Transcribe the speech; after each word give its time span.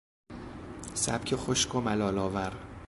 سبک 0.93 1.35
خشک 1.35 1.75
و 1.75 1.81
ملالآور 1.81 2.53